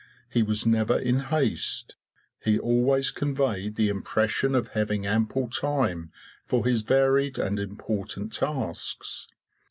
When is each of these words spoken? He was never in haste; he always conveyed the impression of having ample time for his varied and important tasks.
He 0.27 0.41
was 0.41 0.65
never 0.65 0.97
in 0.97 1.19
haste; 1.19 1.95
he 2.43 2.57
always 2.57 3.11
conveyed 3.11 3.75
the 3.75 3.89
impression 3.89 4.55
of 4.55 4.69
having 4.69 5.05
ample 5.05 5.47
time 5.47 6.11
for 6.43 6.65
his 6.65 6.81
varied 6.81 7.37
and 7.37 7.59
important 7.59 8.33
tasks. 8.33 9.27